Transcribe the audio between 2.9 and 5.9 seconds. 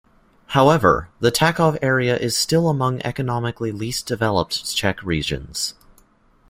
the economically least developed Czech regions.